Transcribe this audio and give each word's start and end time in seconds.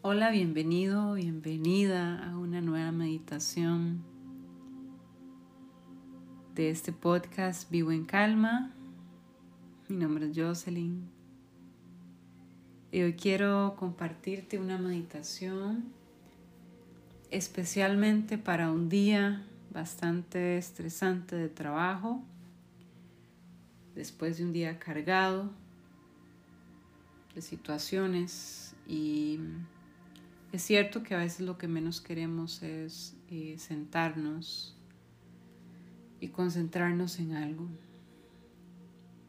Hola, 0.00 0.30
bienvenido, 0.30 1.14
bienvenida 1.14 2.24
a 2.24 2.38
una 2.38 2.60
nueva 2.60 2.92
meditación 2.92 4.04
de 6.54 6.70
este 6.70 6.92
podcast 6.92 7.68
Vivo 7.68 7.90
en 7.90 8.04
Calma. 8.04 8.72
Mi 9.88 9.96
nombre 9.96 10.30
es 10.30 10.38
Jocelyn 10.38 11.10
y 12.92 13.02
hoy 13.02 13.14
quiero 13.14 13.74
compartirte 13.76 14.60
una 14.60 14.78
meditación 14.78 15.86
especialmente 17.32 18.38
para 18.38 18.70
un 18.70 18.88
día 18.88 19.44
bastante 19.72 20.58
estresante 20.58 21.34
de 21.34 21.48
trabajo, 21.48 22.22
después 23.96 24.38
de 24.38 24.44
un 24.44 24.52
día 24.52 24.78
cargado 24.78 25.50
de 27.34 27.42
situaciones 27.42 28.76
y 28.86 29.40
es 30.52 30.62
cierto 30.62 31.02
que 31.02 31.14
a 31.14 31.18
veces 31.18 31.40
lo 31.40 31.58
que 31.58 31.68
menos 31.68 32.00
queremos 32.00 32.62
es 32.62 33.16
eh, 33.28 33.56
sentarnos 33.58 34.74
y 36.20 36.28
concentrarnos 36.28 37.18
en 37.18 37.34
algo. 37.34 37.68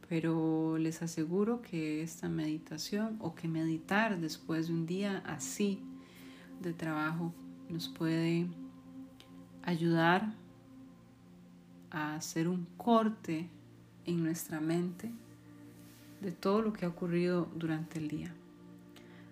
Pero 0.08 0.78
les 0.78 1.02
aseguro 1.02 1.62
que 1.62 2.02
esta 2.02 2.30
meditación 2.30 3.18
o 3.20 3.36
que 3.36 3.48
meditar 3.48 4.20
después 4.20 4.68
de 4.68 4.74
un 4.74 4.86
día 4.86 5.22
así 5.26 5.84
de 6.62 6.74
trabajo 6.74 7.34
nos 7.70 7.90
puede 7.90 8.48
ayudar 9.64 10.34
a 11.92 12.16
hacer 12.16 12.48
un 12.48 12.66
corte 12.78 13.50
en 14.06 14.24
nuestra 14.24 14.60
mente 14.60 15.12
de 16.22 16.32
todo 16.32 16.62
lo 16.62 16.74
que 16.74 16.86
ha 16.86 16.90
ocurrido 16.90 17.50
durante 17.56 18.00
el 18.00 18.08
día. 18.08 18.34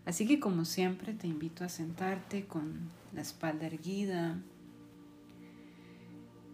Así 0.08 0.26
que 0.26 0.40
como 0.40 0.64
siempre 0.64 1.14
te 1.14 1.28
invito 1.28 1.66
a 1.66 1.70
sentarte 1.70 2.46
con 2.46 2.90
la 3.14 3.20
espalda 3.20 3.66
erguida. 3.66 4.38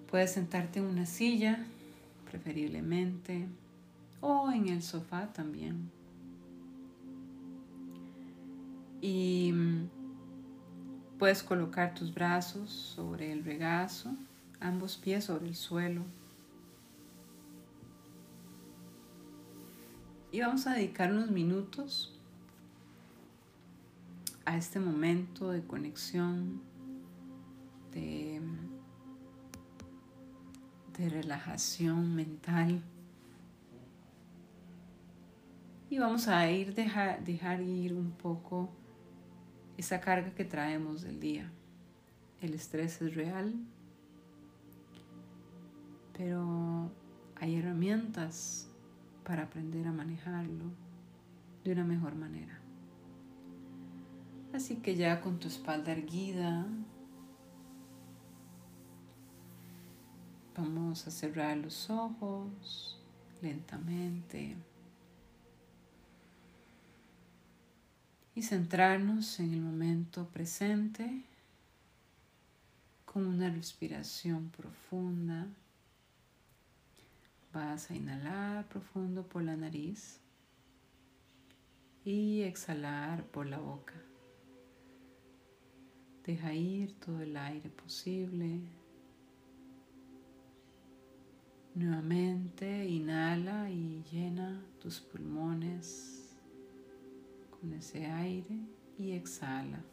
Puedes 0.10 0.32
sentarte 0.32 0.80
en 0.80 0.86
una 0.86 1.06
silla, 1.06 1.64
preferiblemente, 2.32 3.46
o 4.22 4.50
en 4.50 4.70
el 4.70 4.82
sofá 4.82 5.32
también. 5.32 5.92
Y 9.02 9.52
mm, 9.54 9.90
puedes 11.20 11.44
colocar 11.44 11.94
tus 11.94 12.12
brazos 12.12 12.72
sobre 12.72 13.32
el 13.32 13.44
regazo, 13.44 14.16
ambos 14.62 14.98
pies 14.98 15.26
sobre 15.26 15.50
el 15.50 15.56
suelo. 15.56 16.02
Y 20.32 20.40
vamos 20.40 20.66
a 20.66 20.74
dedicar 20.74 21.12
unos 21.12 21.30
minutos 21.30 22.13
a 24.46 24.58
este 24.58 24.80
momento 24.80 25.52
de 25.52 25.64
conexión, 25.64 26.62
de, 27.92 28.42
de 30.98 31.10
relajación 31.10 32.16
mental. 32.16 32.84
Y 35.90 36.00
vamos 36.00 36.28
a 36.28 36.50
ir 36.50 36.74
dejar, 36.74 37.24
dejar 37.24 37.62
ir 37.62 37.94
un 37.94 38.12
poco 38.12 38.70
esa 39.78 40.02
carga 40.02 40.34
que 40.34 40.46
traemos 40.46 41.04
del 41.04 41.20
día. 41.20 41.52
El 42.42 42.54
estrés 42.54 43.02
es 43.02 43.16
real, 43.16 43.54
pero 46.18 46.92
hay 47.36 47.56
herramientas 47.56 48.70
para 49.24 49.44
aprender 49.44 49.88
a 49.88 49.92
manejarlo 49.92 50.66
de 51.64 51.72
una 51.72 51.86
mejor 51.86 52.16
manera. 52.16 52.63
Así 54.54 54.76
que 54.76 54.96
ya 54.96 55.20
con 55.20 55.40
tu 55.40 55.48
espalda 55.48 55.92
erguida, 55.92 56.68
vamos 60.56 61.08
a 61.08 61.12
cerrar 61.12 61.58
los 61.58 61.90
ojos 61.90 63.00
lentamente 63.42 64.56
y 68.36 68.44
centrarnos 68.44 69.40
en 69.40 69.54
el 69.54 69.62
momento 69.62 70.28
presente 70.28 71.24
con 73.06 73.26
una 73.26 73.50
respiración 73.50 74.50
profunda. 74.50 75.48
Vas 77.52 77.90
a 77.90 77.96
inhalar 77.96 78.68
profundo 78.70 79.24
por 79.24 79.42
la 79.42 79.56
nariz 79.56 80.20
y 82.06 82.42
exhalar 82.44 83.24
por 83.26 83.48
la 83.48 83.58
boca. 83.58 83.94
Deja 86.26 86.54
ir 86.54 86.94
todo 87.00 87.20
el 87.22 87.36
aire 87.36 87.70
posible. 87.70 88.62
Nuevamente 91.76 92.88
inhala 92.88 93.70
y 93.70 94.04
llena 94.10 94.64
tus 94.80 95.02
pulmones 95.02 96.38
con 97.50 97.74
ese 97.74 98.06
aire 98.06 98.60
y 98.98 99.12
exhala. 99.12 99.84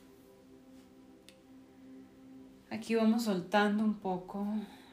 Aquí 2.71 2.95
vamos 2.95 3.25
soltando 3.25 3.83
un 3.83 3.95
poco 3.95 4.47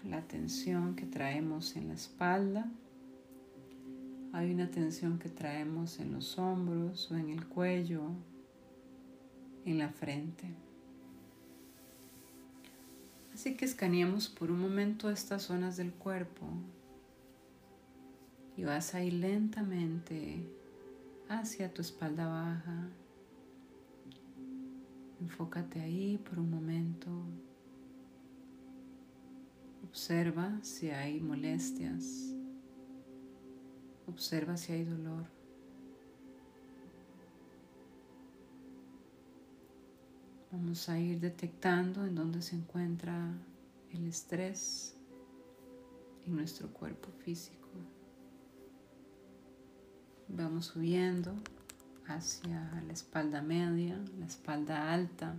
la 0.03 0.21
tensión 0.21 0.95
que 0.95 1.05
traemos 1.05 1.75
en 1.75 1.89
la 1.89 1.93
espalda. 1.93 2.71
Hay 4.33 4.51
una 4.51 4.71
tensión 4.71 5.19
que 5.19 5.29
traemos 5.29 5.99
en 5.99 6.13
los 6.13 6.39
hombros 6.39 7.11
o 7.11 7.17
en 7.17 7.29
el 7.29 7.45
cuello, 7.45 8.01
en 9.65 9.77
la 9.77 9.89
frente. 9.89 10.66
Así 13.37 13.55
que 13.55 13.65
escaneamos 13.65 14.29
por 14.29 14.49
un 14.49 14.59
momento 14.59 15.11
estas 15.11 15.43
zonas 15.43 15.77
del 15.77 15.93
cuerpo 15.93 16.47
y 18.55 18.63
vas 18.63 18.95
a 18.95 19.03
ir 19.03 19.13
lentamente 19.13 20.41
hacia 21.29 21.71
tu 21.71 21.83
espalda 21.83 22.25
baja. 22.25 22.89
Enfócate 25.21 25.81
ahí 25.81 26.17
por 26.17 26.39
un 26.39 26.49
momento. 26.49 27.11
Observa 29.87 30.57
si 30.63 30.89
hay 30.89 31.19
molestias. 31.19 32.33
Observa 34.07 34.57
si 34.57 34.71
hay 34.73 34.83
dolor. 34.83 35.36
Vamos 40.59 40.89
a 40.89 40.99
ir 40.99 41.19
detectando 41.19 42.03
en 42.03 42.15
dónde 42.15 42.41
se 42.41 42.55
encuentra 42.55 43.31
el 43.93 44.07
estrés 44.07 44.95
en 46.25 46.35
nuestro 46.35 46.73
cuerpo 46.73 47.11
físico. 47.23 47.67
Vamos 50.27 50.65
subiendo 50.65 51.35
hacia 52.07 52.81
la 52.87 52.91
espalda 52.91 53.39
media, 53.43 54.03
la 54.17 54.25
espalda 54.25 54.91
alta. 54.91 55.35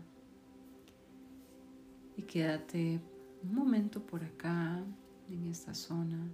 Y 2.17 2.23
quédate 2.23 3.01
un 3.43 3.55
momento 3.57 4.01
por 4.01 4.23
acá, 4.23 4.81
en 5.29 5.47
esta 5.47 5.75
zona. 5.75 6.29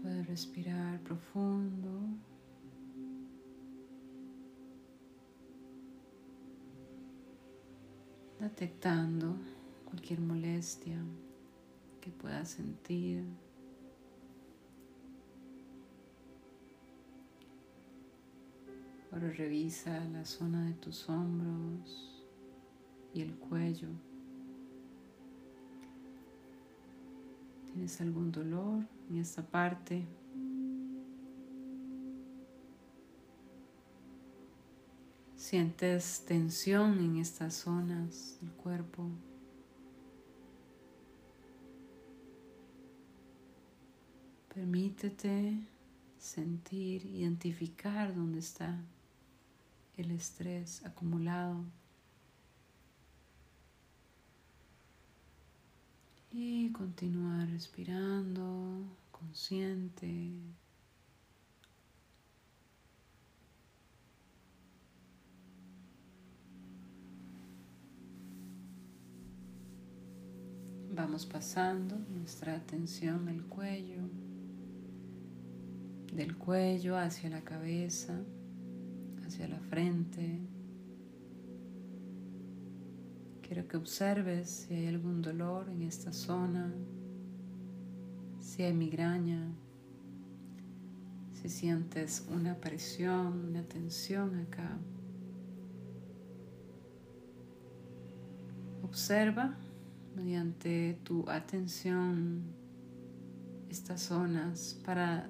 Puedes 0.00 0.24
respirar 0.28 1.00
profundo. 1.00 2.00
Detectando 8.40 9.36
cualquier 9.84 10.20
molestia 10.20 10.98
que 12.00 12.10
puedas 12.10 12.50
sentir. 12.50 13.24
Ahora 19.10 19.30
revisa 19.30 20.04
la 20.12 20.24
zona 20.24 20.66
de 20.66 20.74
tus 20.74 21.08
hombros 21.08 22.24
y 23.14 23.22
el 23.22 23.34
cuello. 23.34 23.88
¿Tienes 27.64 28.00
algún 28.00 28.30
dolor 28.30 28.84
en 29.08 29.16
esta 29.16 29.42
parte? 29.42 30.06
Sientes 35.48 36.24
tensión 36.26 36.98
en 36.98 37.18
estas 37.18 37.54
zonas 37.54 38.36
del 38.40 38.50
cuerpo. 38.54 39.08
Permítete 44.52 45.56
sentir, 46.18 47.06
identificar 47.06 48.12
dónde 48.12 48.40
está 48.40 48.76
el 49.96 50.10
estrés 50.10 50.84
acumulado. 50.84 51.62
Y 56.32 56.72
continúa 56.72 57.46
respirando, 57.46 58.82
consciente, 59.12 60.32
vamos 70.96 71.26
pasando 71.26 71.98
nuestra 72.08 72.54
atención 72.54 73.28
al 73.28 73.44
cuello, 73.44 74.00
del 76.10 76.38
cuello 76.38 76.96
hacia 76.96 77.28
la 77.28 77.42
cabeza, 77.42 78.18
hacia 79.26 79.46
la 79.46 79.60
frente. 79.60 80.40
Quiero 83.42 83.68
que 83.68 83.76
observes 83.76 84.48
si 84.48 84.74
hay 84.74 84.86
algún 84.86 85.20
dolor 85.20 85.68
en 85.68 85.82
esta 85.82 86.14
zona, 86.14 86.72
si 88.40 88.62
hay 88.62 88.72
migraña, 88.72 89.52
si 91.34 91.50
sientes 91.50 92.26
una 92.30 92.54
presión, 92.54 93.50
una 93.50 93.62
tensión 93.62 94.34
acá. 94.36 94.78
Observa 98.82 99.58
mediante 100.16 100.98
tu 101.04 101.28
atención 101.28 102.42
estas 103.68 104.00
zonas 104.00 104.80
para 104.84 105.28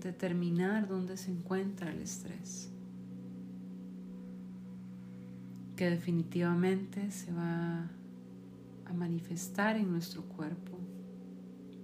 determinar 0.00 0.88
dónde 0.88 1.16
se 1.16 1.30
encuentra 1.30 1.90
el 1.90 2.00
estrés, 2.00 2.70
que 5.76 5.90
definitivamente 5.90 7.10
se 7.10 7.32
va 7.32 7.90
a 8.86 8.92
manifestar 8.94 9.76
en 9.76 9.90
nuestro 9.90 10.22
cuerpo, 10.22 10.78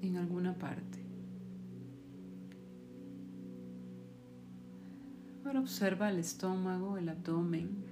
en 0.01 0.17
alguna 0.17 0.55
parte. 0.55 0.99
Ahora 5.45 5.61
observa 5.61 6.11
el 6.11 6.19
estómago, 6.19 6.97
el 6.97 7.09
abdomen, 7.09 7.85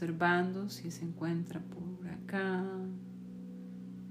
observando 0.00 0.70
si 0.70 0.90
se 0.90 1.04
encuentra 1.04 1.60
por 1.60 2.08
acá, 2.08 2.64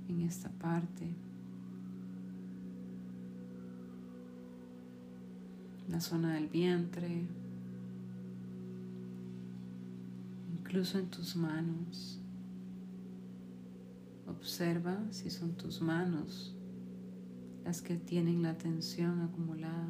en 0.07 0.21
esta 0.21 0.47
parte. 0.51 1.15
La 5.87 5.99
zona 5.99 6.35
del 6.35 6.47
vientre, 6.47 7.25
incluso 10.59 10.99
en 10.99 11.09
tus 11.09 11.35
manos. 11.35 12.21
Observa 14.27 14.95
si 15.09 15.31
son 15.31 15.53
tus 15.53 15.81
manos 15.81 16.55
las 17.65 17.81
que 17.81 17.95
tienen 17.95 18.43
la 18.43 18.55
tensión 18.59 19.21
acumulada. 19.21 19.89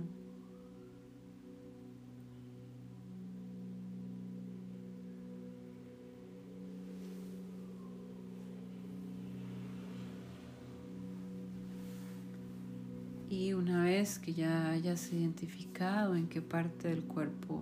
Una 13.59 13.83
vez 13.83 14.17
que 14.19 14.33
ya 14.33 14.71
hayas 14.71 15.11
identificado 15.11 16.15
en 16.15 16.29
qué 16.29 16.41
parte 16.41 16.87
del 16.87 17.03
cuerpo 17.03 17.61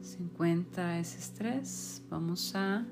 se 0.00 0.20
encuentra 0.20 0.98
ese 0.98 1.18
estrés, 1.18 2.02
vamos 2.10 2.56
a 2.56 2.84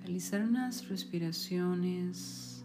realizar 0.00 0.42
unas 0.42 0.88
respiraciones 0.88 2.64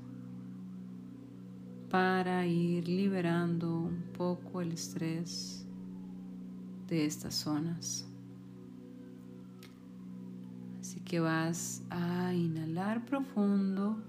para 1.92 2.48
ir 2.48 2.88
liberando 2.88 3.82
un 3.82 4.02
poco 4.18 4.62
el 4.62 4.72
estrés 4.72 5.64
de 6.88 7.06
estas 7.06 7.36
zonas. 7.36 8.10
Así 10.82 11.00
que 11.02 11.20
vas 11.20 11.84
a 11.92 12.34
inhalar 12.34 13.06
profundo 13.06 14.02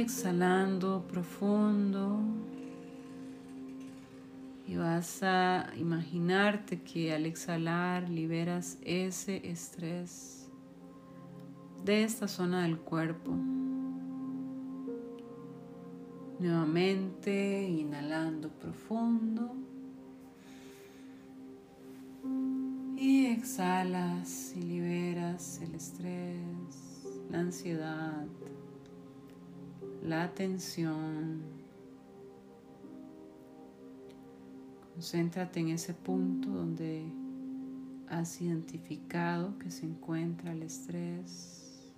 exhalando 0.00 1.06
profundo. 1.06 2.20
Y 4.66 4.76
vas 4.76 5.22
a 5.22 5.70
imaginarte 5.76 6.82
que 6.82 7.12
al 7.12 7.26
exhalar 7.26 8.08
liberas 8.08 8.78
ese 8.82 9.48
estrés 9.48 10.48
de 11.84 12.02
esta 12.02 12.26
zona 12.26 12.62
del 12.62 12.78
cuerpo. 12.78 13.32
Nuevamente 16.40 17.62
inhalando 17.62 18.50
profundo. 18.50 19.54
Y 22.96 23.26
exhalas 23.26 24.54
y 24.56 24.62
liberas 24.62 25.60
el 25.62 25.74
estrés, 25.74 26.40
la 27.30 27.40
ansiedad, 27.40 28.26
la 30.06 30.22
atención. 30.22 31.42
Concéntrate 34.94 35.60
en 35.60 35.68
ese 35.70 35.92
punto 35.94 36.48
donde 36.48 37.04
has 38.08 38.40
identificado 38.40 39.58
que 39.58 39.70
se 39.70 39.84
encuentra 39.84 40.52
el 40.52 40.62
estrés. 40.62 41.92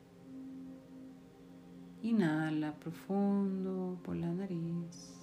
Inhala 2.02 2.74
profundo 2.76 3.98
por 4.02 4.16
la 4.16 4.32
nariz. 4.32 5.14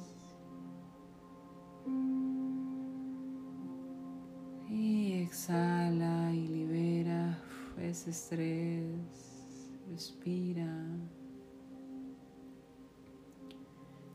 Y 4.69 5.13
exhala 5.23 6.31
y 6.33 6.47
libera 6.47 7.39
ese 7.81 8.11
estrés. 8.11 9.71
Respira. 9.89 10.71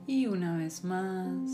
Y 0.07 0.27
una 0.27 0.57
vez 0.57 0.85
más, 0.85 1.51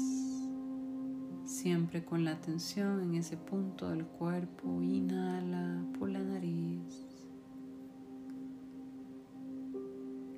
siempre 1.45 2.05
con 2.05 2.25
la 2.25 2.33
atención 2.33 3.03
en 3.03 3.15
ese 3.15 3.37
punto 3.37 3.91
del 3.91 4.07
cuerpo, 4.07 4.83
inhala 4.83 5.85
por 5.99 6.09
la 6.09 6.21
nariz. 6.21 7.07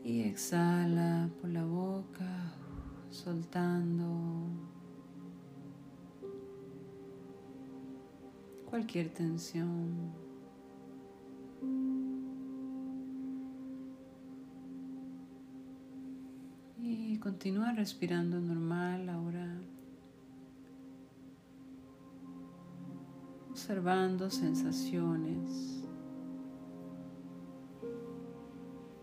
Y 0.03 0.23
exhala 0.23 1.31
por 1.41 1.51
la 1.51 1.65
boca, 1.65 2.55
soltando 3.11 4.49
cualquier 8.69 9.09
tensión. 9.11 10.28
Continúa 17.39 17.71
respirando 17.71 18.41
normal 18.41 19.09
ahora. 19.09 19.47
Observando 23.49 24.29
sensaciones. 24.29 25.85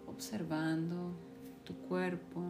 Observando 0.06 1.14
tu 1.64 1.76
cuerpo. 1.88 2.42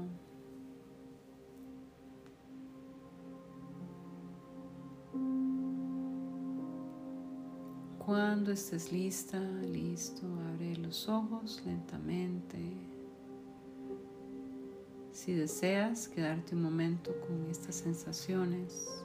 Cuando 8.00 8.52
estés 8.52 8.92
lista, 8.92 9.40
listo, 9.40 10.26
abre 10.52 10.78
los 10.78 11.08
ojos 11.08 11.62
lentamente. 11.64 12.95
Si 15.16 15.34
deseas 15.34 16.10
quedarte 16.10 16.56
un 16.56 16.62
momento 16.62 17.18
con 17.22 17.50
estas 17.50 17.76
sensaciones, 17.76 19.02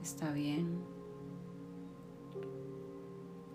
está 0.00 0.30
bien. 0.30 0.78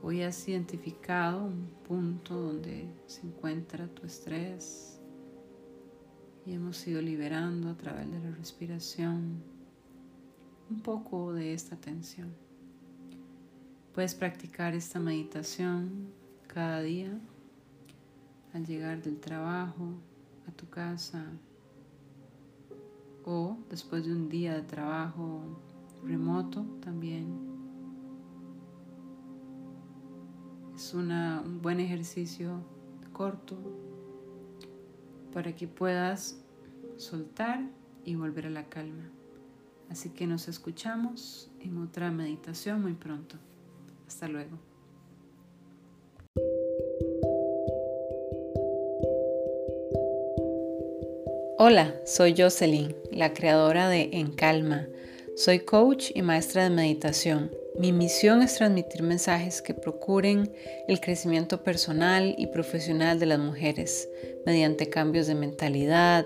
Hoy 0.03 0.21
has 0.21 0.45
identificado 0.49 1.45
un 1.45 1.69
punto 1.87 2.35
donde 2.35 2.89
se 3.05 3.25
encuentra 3.25 3.87
tu 3.87 4.05
estrés 4.05 4.99
y 6.45 6.51
hemos 6.51 6.85
ido 6.87 7.01
liberando 7.01 7.69
a 7.69 7.77
través 7.77 8.11
de 8.11 8.19
la 8.19 8.31
respiración 8.31 9.41
un 10.69 10.81
poco 10.81 11.31
de 11.31 11.53
esta 11.53 11.77
tensión. 11.77 12.35
Puedes 13.93 14.13
practicar 14.13 14.75
esta 14.75 14.99
meditación 14.99 16.11
cada 16.47 16.81
día 16.81 17.17
al 18.53 18.65
llegar 18.65 19.01
del 19.01 19.21
trabajo 19.21 19.93
a 20.47 20.51
tu 20.51 20.69
casa 20.69 21.25
o 23.23 23.57
después 23.69 24.05
de 24.05 24.11
un 24.11 24.29
día 24.29 24.53
de 24.53 24.61
trabajo 24.61 25.41
remoto 26.03 26.65
también. 26.81 27.55
Es 30.75 30.93
un 30.93 31.59
buen 31.61 31.79
ejercicio 31.79 32.61
corto 33.13 33.57
para 35.33 35.55
que 35.55 35.67
puedas 35.67 36.41
soltar 36.97 37.69
y 38.03 38.15
volver 38.15 38.47
a 38.47 38.49
la 38.49 38.69
calma. 38.69 39.09
Así 39.89 40.09
que 40.09 40.27
nos 40.27 40.47
escuchamos 40.47 41.51
en 41.59 41.77
otra 41.77 42.11
meditación 42.11 42.81
muy 42.81 42.93
pronto. 42.93 43.37
Hasta 44.07 44.27
luego. 44.27 44.59
Hola, 51.57 51.95
soy 52.03 52.35
Jocelyn, 52.37 52.93
la 53.11 53.33
creadora 53.33 53.87
de 53.87 54.09
En 54.11 54.33
Calma. 54.33 54.89
Soy 55.37 55.59
coach 55.59 56.11
y 56.13 56.21
maestra 56.21 56.65
de 56.65 56.69
meditación. 56.69 57.49
Mi 57.79 57.93
misión 57.93 58.41
es 58.41 58.55
transmitir 58.55 59.03
mensajes 59.03 59.61
que 59.61 59.73
procuren 59.73 60.51
el 60.89 60.99
crecimiento 60.99 61.63
personal 61.63 62.35
y 62.37 62.47
profesional 62.47 63.19
de 63.19 63.27
las 63.27 63.39
mujeres 63.39 64.09
mediante 64.45 64.89
cambios 64.89 65.27
de 65.27 65.35
mentalidad, 65.35 66.25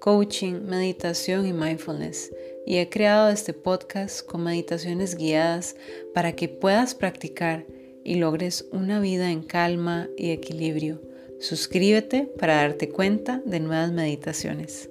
coaching, 0.00 0.60
meditación 0.66 1.46
y 1.46 1.54
mindfulness. 1.54 2.30
Y 2.66 2.76
he 2.76 2.90
creado 2.90 3.30
este 3.30 3.54
podcast 3.54 4.20
con 4.20 4.44
meditaciones 4.44 5.16
guiadas 5.16 5.76
para 6.12 6.32
que 6.32 6.50
puedas 6.50 6.94
practicar 6.94 7.64
y 8.04 8.16
logres 8.16 8.66
una 8.70 9.00
vida 9.00 9.30
en 9.30 9.42
calma 9.44 10.10
y 10.18 10.30
equilibrio 10.30 11.07
Suscríbete 11.40 12.28
para 12.38 12.56
darte 12.56 12.88
cuenta 12.88 13.42
de 13.44 13.60
nuevas 13.60 13.92
meditaciones. 13.92 14.90